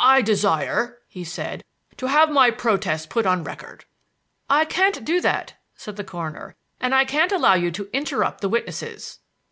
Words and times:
"I 0.00 0.22
desire," 0.22 0.98
he 1.06 1.22
said, 1.22 1.62
"to 1.98 2.06
have 2.08 2.30
my 2.30 2.50
protest 2.50 3.10
put 3.10 3.26
on 3.26 3.44
record." 3.44 3.84
"I 4.50 4.64
can't 4.64 5.04
do 5.04 5.20
that," 5.20 5.54
said 5.76 5.94
the 5.94 6.02
coroner, 6.02 6.56
"and 6.80 6.96
I 6.96 7.04
can't 7.04 7.30
allow 7.30 7.54
you 7.54 7.70
to 7.70 7.88
interrupt 7.92 8.40
the 8.40 8.48
witnesses." 8.48 9.20